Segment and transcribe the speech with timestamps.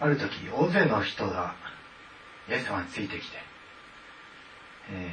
[0.00, 1.54] ある時大勢の人が
[2.48, 3.36] イエス様についてきて、
[4.92, 5.10] え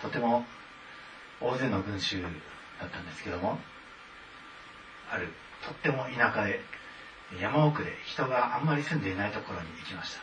[0.00, 0.44] ー、とても
[1.40, 3.58] 大勢の群衆だったんですけども
[5.10, 5.28] ある
[5.64, 6.60] とっても田舎で
[7.40, 10.20] 山奥で人があんまり住んでいないところに行きました。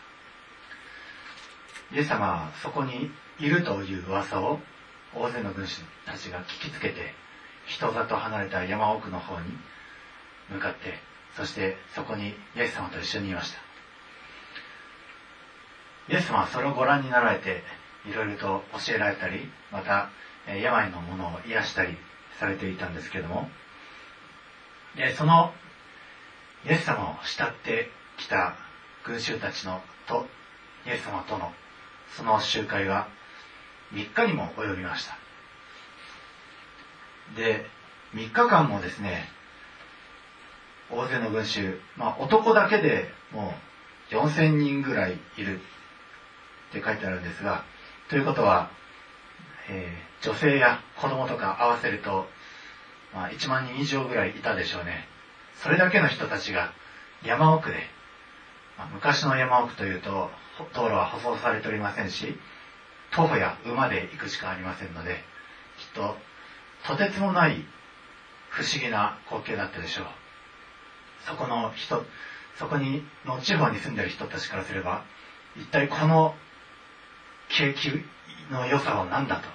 [1.95, 4.59] イエス様はそこにいるという噂を
[5.13, 7.13] 大勢の群衆たちが聞きつけて
[7.67, 9.45] 人里離れた山奥の方に
[10.49, 10.93] 向かって
[11.35, 13.59] そしてそこにイエス様と一緒にいました。
[16.07, 17.63] イエス様はそれをご覧になられて
[18.07, 20.09] いろいろと教えられたりまた
[20.47, 21.97] 病のものを癒したり
[22.39, 23.49] されていたんですけども
[24.95, 25.51] でその
[26.65, 28.55] イエス様を慕ってきた
[29.03, 30.27] 群衆たちのと
[30.85, 31.51] イエス様との
[32.15, 33.07] その集会が
[33.93, 35.17] 3日にも及びました。
[37.35, 37.65] で
[38.13, 39.27] 3日間もですね
[40.91, 43.53] 大勢の群衆、まあ、男だけでも
[44.11, 45.59] う4000人ぐらいいる
[46.69, 47.63] って書いてあるんですが
[48.09, 48.69] ということは、
[49.69, 52.27] えー、女性や子供とか合わせると、
[53.13, 55.07] まあ、1万人以上ぐらいいたでしょうね。
[55.55, 56.71] それだけの人たちが
[57.23, 57.77] 山奥で、
[58.77, 60.29] まあ、昔の山奥というと
[60.73, 62.37] 道路は舗装されておりませんし
[63.11, 65.15] 徒歩や馬で行くしかありませんので
[65.77, 66.17] きっと
[66.85, 67.65] とてつもない
[68.49, 70.05] 不思議な光景だったでしょう。
[71.25, 72.05] そこの人
[72.57, 75.03] そこにの地方に住んでる人たちからすれば
[75.57, 76.35] 一体この
[77.49, 77.89] 景気
[78.51, 79.47] の良さは何だと。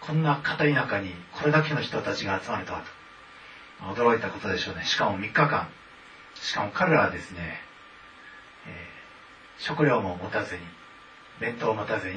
[0.00, 3.00] こんな片田舎にこれだけの人たちが集まるとはと。
[4.00, 4.84] 驚いたことでしょうね。
[4.84, 5.68] しかも3日間。
[6.34, 7.60] しかも彼らはですね、
[8.66, 10.60] えー、食料も持たずに
[11.40, 12.14] 弁当を持たずに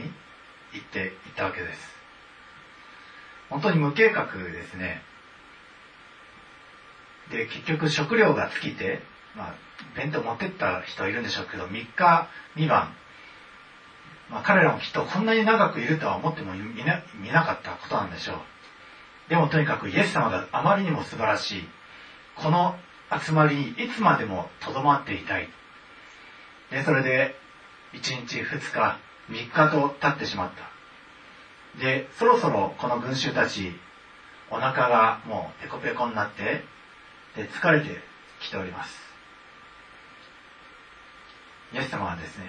[0.73, 1.95] 行っていったわけです。
[3.49, 5.01] 本当に無計画ですね。
[7.31, 9.01] で結局食料が尽きて、
[9.35, 9.55] まあ、
[9.95, 12.93] 弁当持ってった人いるんでしょうけど3日2晩、
[14.29, 18.37] まあ、彼らもきっとこんなに長くいるとは思っても見な見なかったことなんでしょう。
[19.29, 21.69] でもとにかくイエス様があまりにも素晴らしい。
[22.35, 22.75] この
[23.11, 25.47] 集まりにいつまでもとどまっていたい。
[26.71, 27.35] でそれで
[27.93, 31.79] 1日2日3日と経ってしまった。
[31.79, 33.73] でそろそろこの群衆たち
[34.49, 36.63] お腹がもうペコペコになって
[37.35, 38.01] 疲れて
[38.39, 39.01] きております。
[41.73, 42.45] イエス様はですね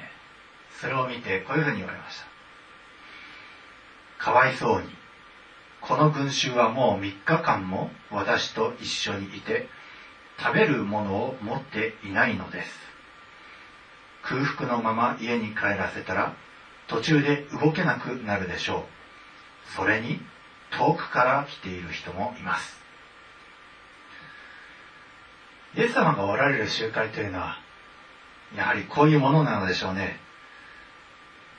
[0.80, 2.20] それを見てこういうふうに言われまし
[4.18, 4.24] た。
[4.24, 4.88] かわいそうに
[5.80, 9.68] この群衆はもう3日間も私と一緒にいて
[10.38, 12.70] 食べるものを持っていないのです。
[14.22, 16.34] 空腹のまま家に帰らせたら
[16.88, 18.86] 途中で動けなくなるでしょ
[19.70, 19.72] う。
[19.76, 20.20] それに
[20.70, 22.83] 遠くから来ている人もいます。
[25.76, 27.58] イエス様がおられる集会というのは
[28.56, 30.20] やはりこういうものなのでしょうね。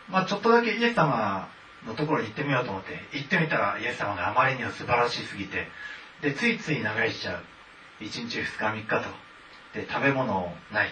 [0.09, 1.49] まあちょっとだけイエス様
[1.85, 5.67] のところに行ってみようと思って行ってみたらイエス様があまりにも素晴らしすぎて
[6.21, 8.03] でついつい長居しちゃう。
[8.03, 9.25] 1日2日3日と。
[9.73, 10.89] で食べ物ない。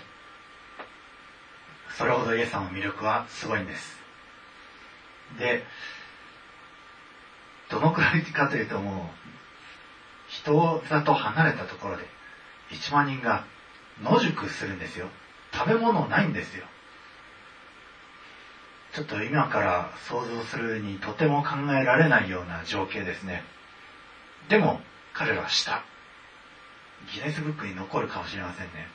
[1.98, 3.98] それほどイエス様の魅力はすごいんです。
[5.40, 5.64] で
[7.70, 9.24] どのくらいかというともう
[10.28, 12.04] 人里離れたところで
[12.72, 13.46] 1万人が
[14.02, 15.08] 野宿するんですよ。
[15.54, 16.66] 食べ物ないんですよ。
[18.94, 23.44] ちょっと今から想像するにとても考えられないような情景ですね。
[24.50, 24.82] でも
[25.14, 25.84] 彼らはした
[27.14, 28.88] ギネスブックに残るかもしれませんね。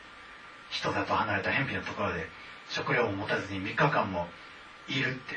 [0.70, 2.26] 人里離れた偏僻なところで
[2.68, 4.28] 食料を持たずに3日間も
[4.88, 5.36] いるって。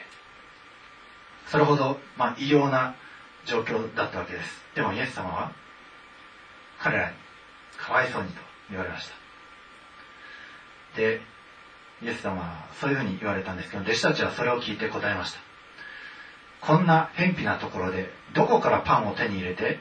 [1.47, 2.95] それほど、まあ、異様な
[3.45, 4.61] 状況だったわけです。
[4.75, 5.51] でもイエス様は
[6.79, 7.15] 彼らに
[7.85, 8.35] かわいそうにと
[8.69, 9.15] 言われました。
[10.97, 11.21] で
[12.01, 15.39] イエス様はそういうふうに言われたんですけど弟子たちはそれを聞いて答えました。
[16.61, 19.79] こんな偏僻なところでどこからパンを手に入れて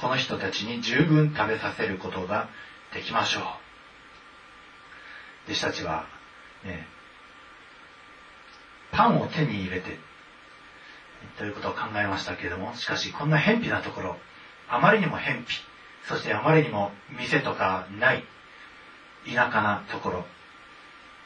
[0.00, 2.48] この人たちに十分食べさせることが
[2.94, 3.42] できましょう。
[5.46, 6.06] 弟子たちは、
[6.64, 6.86] ね、
[8.92, 9.98] パンを手に入れて
[11.36, 14.16] ということを考えましたけれどもしかしこんな偏僻なところ
[14.68, 15.73] あまりにも偏僻。
[16.08, 18.24] そしてあまりにも店とかない
[19.26, 20.26] 田舎なところ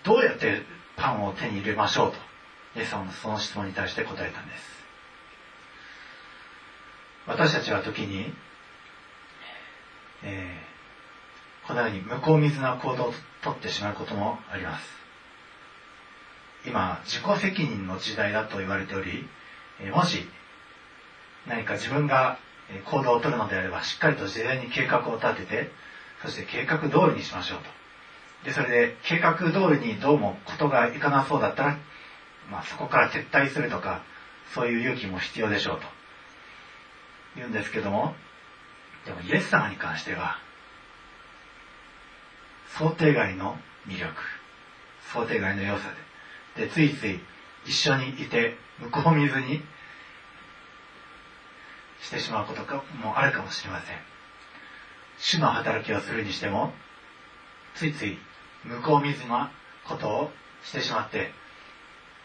[0.04, 0.62] どうやって
[0.96, 2.18] パンを手に入れましょうと
[2.78, 4.78] イエス様のその質問に対して答えたんです。
[7.26, 8.32] 私たちは時に
[10.22, 14.98] えー、このように向こう水な行動をとってしまうこともあります。
[16.66, 19.28] 今自己責任の時代だと言われており、
[19.80, 20.28] え、もし
[21.46, 22.38] 何か自分が
[22.84, 25.70] 行動をとるのであればしっかりと事前に計画を立てて
[26.22, 27.78] そして計画通りにしましょうと
[28.44, 31.78] で、それで計画通りにどうもことがいかなそうだったら、
[32.50, 34.02] まあそこから撤退するとか、
[34.54, 35.86] そういう勇気も必要でしょうと。
[37.36, 38.14] 言うんですけども、
[39.04, 40.38] でもイエス様に関しては、
[42.78, 44.14] 想定外の魅力、
[45.12, 45.88] 想定外の良さ
[46.56, 47.20] で、で、ついつい
[47.66, 49.62] 一緒にいて、向こう見ずに
[52.00, 52.62] してしまうこと
[53.02, 53.96] もあるかもしれません。
[55.18, 56.72] 主の働きをするにしても、
[57.74, 58.18] ついつい
[58.64, 59.50] 向こう見ずな
[59.84, 61.32] ことをしてしまって、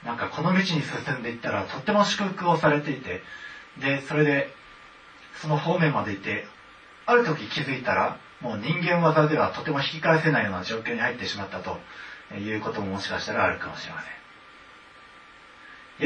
[0.04, 0.82] なんかこの道に進
[1.20, 3.24] んでいったらとっても祝福をされていて、
[3.80, 4.54] で、それで
[5.42, 6.46] その方面まで行って、
[7.06, 11.80] ある時気づいたら、もう人間技ではとても引き返せないような状況に入ってしまったと
[12.36, 14.12] いうことももしかしたらあるかもしれません。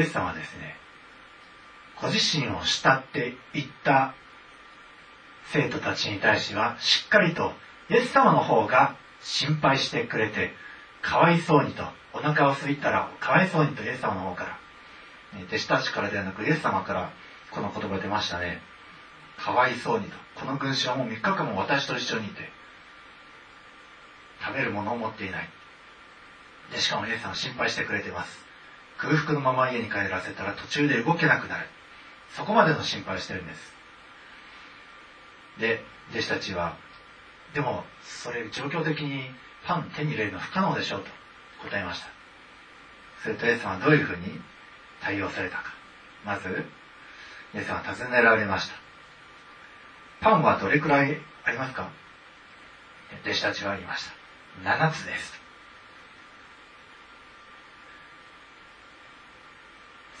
[0.00, 0.76] エス様はですね、
[2.00, 4.14] ご自身を慕っていった
[5.52, 7.52] 生徒たちに対しては、しっかりと
[7.90, 10.52] イエス様の方が心配してくれて、
[11.02, 14.58] かわいそうにと、お腹を空いたらかわいそうにとイエス様の方から、
[15.46, 17.10] 弟子たちからではなくイエス様から
[17.50, 18.60] この言葉出ましたね。
[19.38, 20.16] かわいそうにと。
[20.36, 22.50] この群衆はもう3日間も私と一緒にいて、
[24.44, 25.48] 食べるものを持っていない。
[26.72, 28.44] で、しかもイエス様心配してくれてます。
[28.98, 31.66] 空腹のまま家に帰らせたら途中で動けなくなる。
[32.30, 33.72] そこまでの心配をしてるんです。
[35.58, 36.76] で、弟子たちは、
[37.54, 39.30] でも、それ状況的に
[39.66, 41.10] パン手に入れるの不可能でしょうと
[41.68, 42.06] 答えました。
[43.22, 44.40] するとイエス様はどういうふうに
[45.00, 45.74] 対応されたか。
[46.24, 46.64] まず、
[47.54, 48.74] イエス様は尋ねられました。
[50.20, 51.88] パンはどれくらいありますか？
[53.24, 54.12] 弟子たちは言いました。
[54.68, 55.40] 7つです。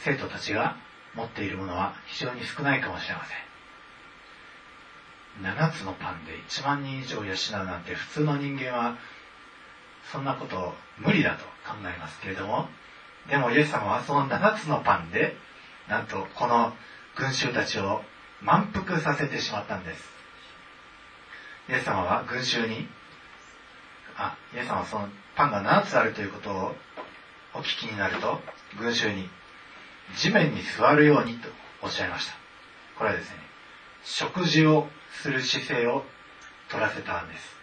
[0.00, 0.76] 生徒たちが
[1.18, 3.38] 持っているものは非常に少ないかもしれません。
[5.42, 8.96] 7つのパンで1万人以上養うなんて普通の人間は
[10.12, 12.68] そんなこと無理だと考えますけれども、
[13.28, 15.36] でもイエス様はその7つのパンで、
[15.88, 16.72] なんとこの
[17.16, 18.02] 群衆たちを
[18.40, 20.04] 満腹させてしまったんです。
[21.68, 22.88] イエス様は群衆に、
[24.16, 26.74] あ、イエス様はそのパンが7つあるということを
[27.54, 28.40] お聞きになると、
[28.78, 29.28] 群衆に、
[30.16, 31.48] 地面に座るようにと
[31.82, 32.34] おっしゃいました。
[32.96, 33.36] これはですね、
[34.04, 34.88] 食事を
[35.22, 36.04] する姿勢を
[36.70, 37.56] 取らせたんです。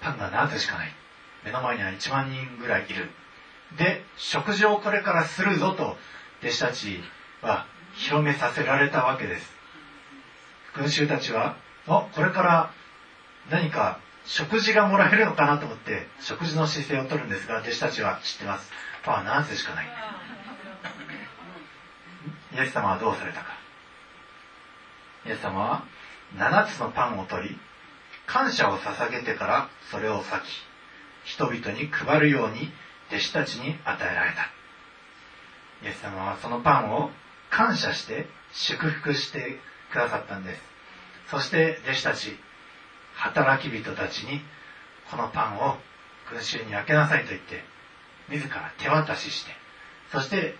[0.00, 0.92] パンが7つしかない。
[1.44, 3.10] 目の前には1万人ぐらいいる。
[3.76, 5.96] で、食事をこれからするぞと
[6.42, 7.00] 弟子たち
[7.42, 9.52] は広めさせられたわけです。
[10.74, 12.72] 群衆たちは、あ、これから
[13.50, 18.70] 何か食事がもらえるのかなと思って食事の姿勢をとるんですが、弟子たちは知ってます。
[19.08, 19.86] パは7つしかない。
[22.54, 23.46] イエス様はどうされたか。
[25.26, 25.84] イエス様は
[26.36, 27.58] 7つのパンを取り、
[28.26, 30.30] 感謝を捧げてからそれを裂
[31.24, 32.70] き、人々に配るように
[33.10, 34.42] 弟子たちに与えられた。
[35.82, 37.10] イエス様はそのパンを
[37.50, 39.58] 感謝して祝福して
[39.90, 40.62] くださったんです。
[41.30, 42.36] そして弟子たち、
[43.14, 44.42] 働き人たちに
[45.10, 45.76] このパンを
[46.30, 47.77] 群衆に開けなさいと言って、
[48.30, 49.52] 自ら手渡しして、
[50.12, 50.54] そして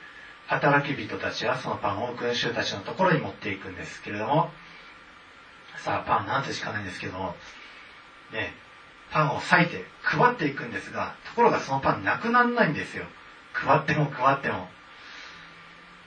[0.47, 4.51] 働き人たちはそのパンを群衆たちのところに持っていくんですけれども、
[5.77, 7.35] さあパンなんてしかないんですけども、
[8.33, 8.53] ね、
[9.11, 13.05] パンを裂いて配っていくんですが、ところがそのパンなくならないんですよ。
[13.53, 14.69] 配っても配っても。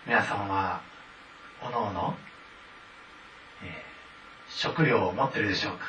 [0.06, 0.82] 皆さんは、
[1.62, 2.18] おのおの、
[4.50, 5.86] 食料を持ってるでしょうか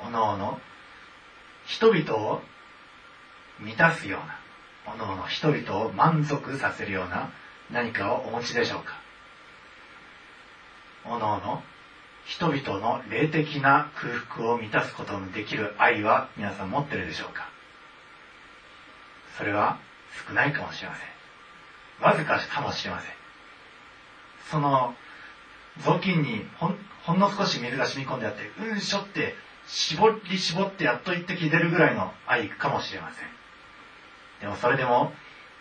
[0.00, 0.60] おのおの、
[1.66, 2.42] 人々を
[3.58, 4.39] 満たすような、
[4.96, 7.32] のおの人々を満足させるような
[7.70, 8.98] 何かをお持ちでしょうか？
[11.04, 11.62] おのおの、
[12.24, 17.48] 人々の霊的な空腹を満たすことのできる愛は皆さん持ってるでしょうか？
[19.38, 19.78] それは
[20.28, 21.06] 少ないかもしれません。
[22.04, 23.10] わずかかもしれません。
[24.50, 24.94] その
[25.78, 29.34] 雑巾にほんほんの少し水が染み込んであってうんしょって
[29.66, 33.28] 絞り絞ってやっと一滴出るぐらいの愛かもしれません
[34.40, 35.12] でもそれでも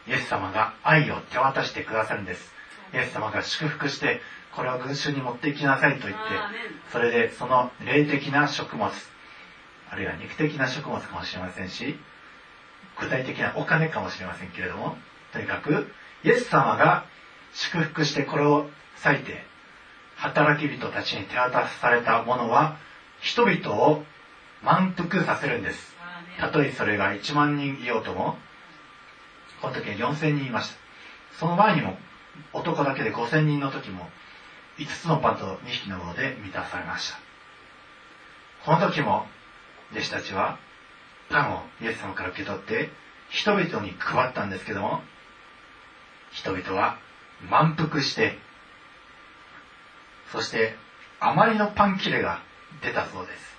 [0.08, 2.52] イエス様が愛を手渡してくださるんです。
[2.94, 4.22] イエス様が祝福して
[4.56, 6.20] これを群衆に持っていきなさいと言って
[6.92, 8.90] それでその霊的な食物
[9.92, 12.00] あるいは肉的な食物かもしれませんし
[13.00, 14.98] 具体的なお金かもしれませんけれども
[15.34, 15.92] とにかく
[16.24, 17.06] イエス様が
[17.54, 18.68] 祝福してこれを
[19.04, 19.46] 割いて
[20.18, 22.78] 働き人たちに手渡されたものは
[23.22, 24.04] 人々を
[24.64, 25.96] 満腹させるんです。
[26.40, 28.38] たとえそれが1万人いようとも
[29.62, 30.78] この時は4000人いました。
[31.40, 31.98] その前にも
[32.54, 34.10] 男だけで5000人の時も
[34.78, 37.20] 5つのパンと2匹の魚で満たされました。
[38.66, 39.26] この時も
[39.92, 40.58] 弟子たちは
[41.30, 42.90] パンをイエス様から受け取って
[43.30, 45.02] 人々に配ったんですけども
[46.32, 46.98] 人々は
[47.50, 48.38] 満腹して
[50.32, 50.76] そして
[51.20, 52.42] あまりのパン切れが
[52.82, 53.50] 出たそうです。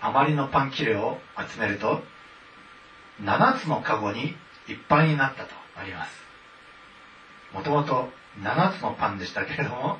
[0.00, 2.02] あまりのパン切れを集めると
[3.22, 4.36] 7つのカゴに
[4.68, 6.10] いっぱいになったとあります。
[7.52, 8.10] もともと
[8.40, 9.98] 7つのパンでしたけれども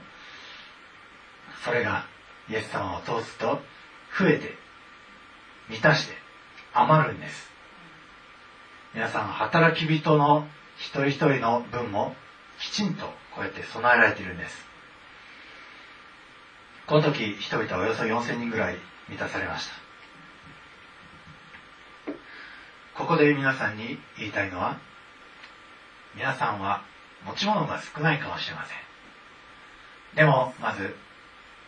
[1.65, 2.05] それが
[2.51, 3.61] イエス様を通すと
[4.19, 4.55] 増えて
[5.69, 6.15] 満たして
[6.73, 7.49] 余るんです。
[8.95, 10.47] 皆さん働き人の
[10.77, 12.15] 一人一人の分も
[12.61, 14.67] きちんとこうやって備えられているんです。
[16.87, 18.77] この時人々はおよそ4000人ぐらい
[19.09, 19.88] 満たされました。
[23.09, 24.77] ここで皆さんに言いたいのは
[26.15, 26.83] 皆さんは
[27.25, 28.77] 持ち物が少ないかもしれません。
[30.15, 30.95] でもまず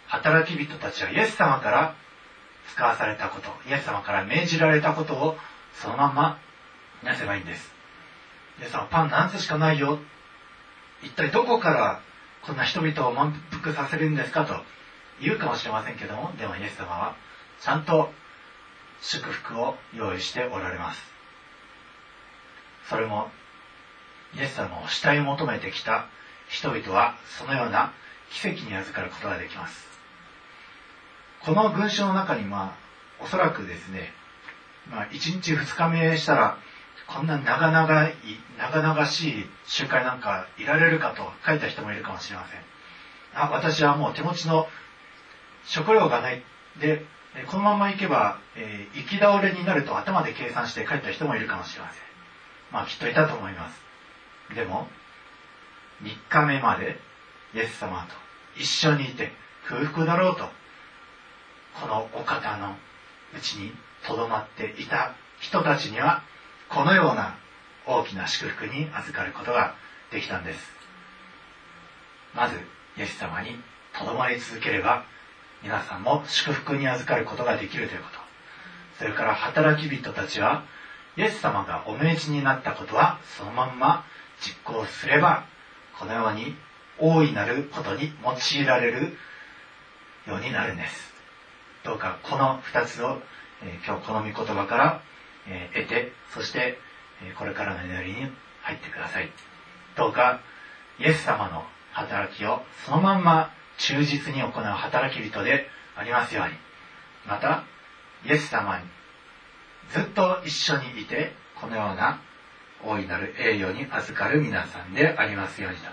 [0.06, 1.94] 働き人たちはイエス様から
[2.74, 5.38] 使わされたことイエス様から命じられたことを
[5.72, 6.38] そのまんま
[7.02, 7.72] なせばいいんです。
[8.60, 9.98] イエス様パン何つしかないよ。
[11.02, 12.02] 一体どこから
[12.42, 14.44] こんな人々を満腹させるんですか？
[14.44, 14.56] と
[15.22, 17.16] 言うかもしれませんけどもでもイエス様は
[17.62, 18.12] ちゃんと
[19.00, 21.09] 祝福を用意しておられます。
[22.90, 23.30] それも
[24.36, 26.08] イエス様を慕い求めてきた
[26.48, 27.92] 人々はそのような
[28.32, 29.86] 奇跡に預かることができます。
[31.40, 32.76] この文章の中にま
[33.20, 34.12] あおそらくですね、
[34.90, 36.58] まあ、1日2日目したら
[37.06, 38.14] こんな長々い
[38.58, 42.60] 長々しい集会なんかいられるかと書いた人もいるかもしれません。
[43.34, 44.66] あ私はもう手持ちの
[45.64, 46.42] 食料がない。
[46.80, 47.04] で
[47.46, 52.09] このまま行けば、えー、行き倒れになると頭で計算して書いた人もいるかもしれません。
[52.72, 53.80] まあきっといたと思います。
[54.54, 54.88] でも
[56.02, 56.98] 3日目まで
[57.54, 58.14] イエス様と
[58.60, 59.32] 一緒にいて
[59.66, 60.48] 空腹だろうと
[61.80, 62.74] このお方の
[63.36, 63.72] うちに
[64.06, 66.22] とどまっていた人たちには
[66.68, 67.36] このような
[67.86, 69.74] 大きな祝福に預かることが
[70.10, 70.60] できたんです。
[72.34, 72.56] まず
[72.96, 73.56] イエス様に
[73.96, 75.04] とどまり続ければ
[75.62, 78.18] 皆さんも祝福に預かることができるということ。
[78.98, 80.64] それから働き人たちは
[81.20, 84.06] イエス様がお命じになったことはそのまんま
[84.40, 85.44] 実行すれば
[85.98, 86.56] このように
[86.98, 89.18] 大いなることに用いられる
[90.26, 91.12] ようになるんです。
[91.84, 93.20] どうかこの2つを、
[93.62, 95.02] えー、今日この御言葉から、
[95.46, 96.78] えー、得てそして、
[97.22, 98.30] えー、これからの祈りに
[98.62, 99.30] 入ってください。
[99.96, 100.40] どうか
[100.98, 106.54] イエス様の働きをそのまんま忠実に行う働き人でありますように。
[107.26, 107.64] また
[108.24, 108.84] イエス様に
[109.90, 112.20] ずっと一緒にいてこのような
[112.84, 115.84] 大いなる栄誉に預かる皆さんでありますようにと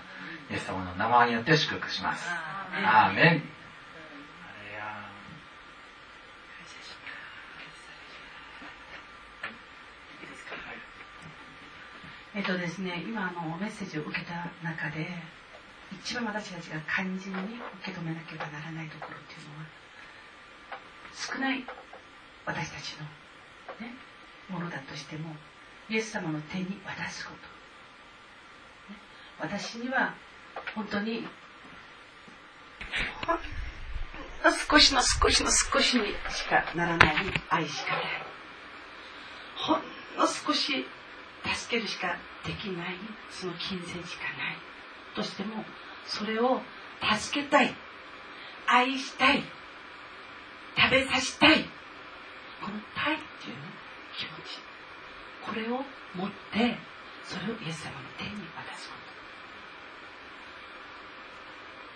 [0.50, 2.24] イエス様の名前によって祝福します。
[2.84, 3.58] アーメン。
[12.34, 15.08] えっとですね、今あのメッセージを受けた中で
[15.92, 19.66] 一番私たちが肝心に受け止めなければならないところっていうのは
[21.12, 21.66] 少ない
[22.46, 23.06] 私たちの、
[23.80, 23.94] ね、
[24.48, 25.34] ものだとしても
[25.88, 28.98] イエス様の手に渡すこと、ね、
[29.40, 30.14] 私には
[30.74, 31.26] 本当に
[33.26, 33.36] ほん
[34.44, 37.14] の少しの少しの少しにしかならない
[37.50, 38.04] 愛しかない。
[39.56, 39.82] ほん
[40.18, 40.86] の少し
[41.44, 42.96] 助けるしかできない
[43.30, 44.56] その金銭しかない。
[45.14, 45.64] としても
[46.06, 46.60] それを
[47.18, 47.74] 助けたい。
[48.66, 49.42] 愛したい。
[50.76, 51.64] 食べさせたい。
[52.60, 53.62] この「たい」っていう、ね、
[54.16, 54.60] 気持ち
[55.44, 55.84] これを
[56.14, 56.76] 持って
[57.24, 58.88] それをイエス様の手に渡す。
[58.88, 58.94] こ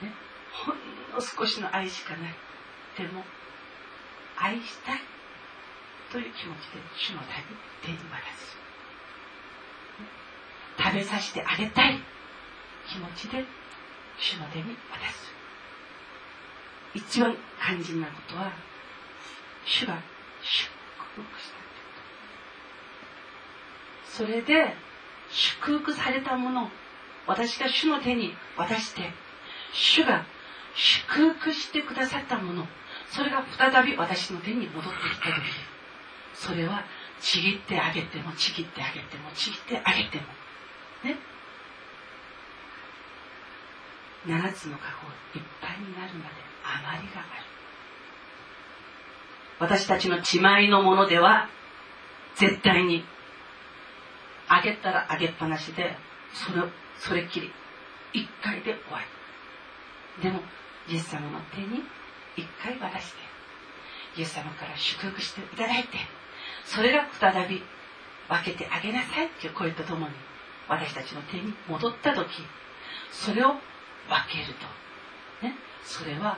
[0.00, 0.12] とね
[0.52, 0.76] ほん
[1.12, 2.34] の少しの愛しかない
[2.96, 3.24] でも
[4.36, 5.00] 愛したい
[6.10, 7.22] という気持ちで主の
[7.82, 8.56] 手に渡す。
[10.78, 11.98] 食べさせてあげたい
[12.88, 13.44] 気持ちで
[14.18, 15.32] 主の手に渡す。
[16.94, 18.52] 一番肝心なことは
[19.64, 19.96] 主が
[20.42, 20.70] 祝
[21.14, 21.62] 福した。
[24.04, 24.74] それで
[25.30, 26.70] 祝福されたもの
[27.26, 29.10] 私が主の手に渡して
[29.72, 30.24] 主が
[30.74, 32.66] 祝福してくださったもの。
[33.10, 35.42] それが再び私の手に戻ってきた時
[36.34, 36.82] それは
[37.20, 40.24] ちぎってあげてもちぎってあげてもちぎってあげても。
[41.04, 41.16] ね。
[44.26, 44.84] 7つの過
[45.32, 47.51] 去いっぱいになるまで余りがある。
[49.62, 51.48] 私たちの自前のものでは
[52.34, 53.04] 絶対に
[54.48, 55.96] あげたらあげっぱなしで
[56.34, 56.62] それ
[56.98, 57.52] それっきり
[58.12, 59.00] 一回で終わ
[60.18, 60.22] り。
[60.22, 60.40] でも
[60.88, 61.80] イエス様の手に
[62.36, 63.18] 一回渡して
[64.16, 65.90] イエス様から祝福していただいて
[66.64, 67.62] それが再び
[68.28, 70.14] 分けてあげなさいっていう声とともに
[70.68, 72.26] 私たちの手に戻った時
[73.12, 73.58] それを分
[74.28, 74.54] ける
[75.40, 75.54] と、ね、
[75.84, 76.36] それは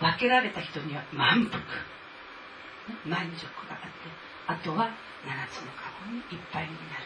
[0.00, 1.62] 分けられた人には満腹、
[3.06, 4.08] 満足があって
[4.46, 4.90] あとは
[5.26, 7.04] 7つのカゴにいっぱいになる。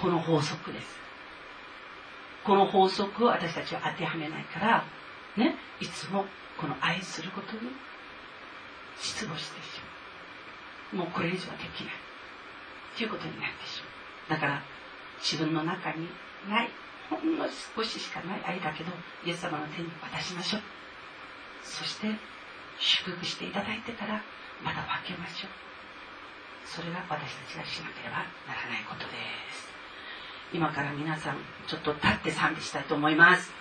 [0.00, 0.98] この法則です。
[2.44, 4.84] この法則を私たちは当てはめないから
[5.36, 6.24] ねいつも
[6.56, 7.70] この愛することに
[8.98, 9.80] 失望してし
[10.92, 11.04] まう。
[11.04, 11.92] もうこれ以上はできない。
[12.96, 13.82] ということになってし
[14.28, 14.38] まう。
[14.38, 14.62] だから
[15.20, 16.08] 自分の中に
[16.48, 16.70] ない
[17.10, 18.92] ほんの少ししかない愛だけど
[19.24, 20.62] イエス様の手に渡しましょう。
[21.62, 22.08] そして
[22.78, 24.22] 祝福していただいてから
[24.62, 25.50] また分けましょう。
[26.64, 29.14] それが私たちがしなければならないことで
[29.50, 29.68] す。
[30.52, 31.36] 今から皆さん
[31.66, 33.52] ちょっと立って賛美したいと思います。